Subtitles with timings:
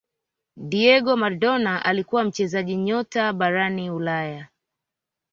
[0.57, 4.47] Diego Maradona alikuwa mchezaji nyota barani ulaya